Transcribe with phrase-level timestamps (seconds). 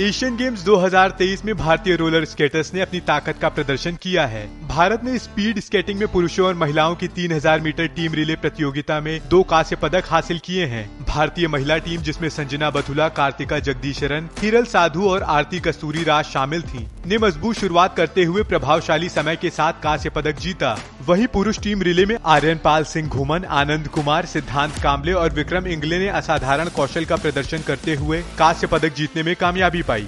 [0.00, 4.48] Asian games 2023 में भारतीय roller skaters ने अपनी ताकत का प्रदर्शन किया है।
[4.80, 9.20] भारत ने स्पीड स्केटिंग में पुरुषों और महिलाओं की 3000 मीटर टीम रिले प्रतियोगिता में
[9.28, 14.64] दो कांस्य पदक हासिल किए हैं। भारतीय महिला टीम, जिसमें संजना बथुला, कार्तिका जगदीशरन, हिरल
[14.64, 19.50] साधु और आरती कस्तूरी राज शामिल थी। ने मज़बूत शुरुआत करते हुए प्रभावशाली समय के
[19.50, 24.26] साथ कांस्य पदक जीता। वहीं पुरुष टीम रिले में आर्यन पाल सिंह घुमन, आनंद कुमार,
[24.26, 29.22] सिद्धांत कामले और विक्रम इंगले ने असाधारण कौशल का प्रदर्शन करते हुए कांस्य पदक जीतने
[29.22, 30.06] में कामयाबी पाई।